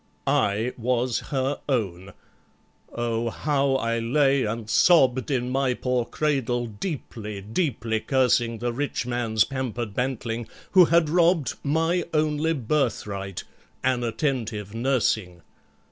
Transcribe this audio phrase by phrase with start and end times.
[0.25, 2.13] "I was her own.
[2.91, 3.29] Oh!
[3.29, 9.93] how I lay and sobbed In my poor cradle—deeply, deeply cursing The rich man's pampered
[9.93, 15.43] bantling, who had robbed My only birthright—an attentive nursing!